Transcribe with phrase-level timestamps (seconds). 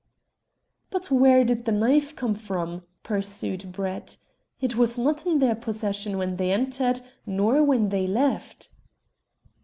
[0.89, 4.17] "But where did the knife come from?" pursued Brett.
[4.59, 8.71] "It was not in their possession when they entered, nor when they left."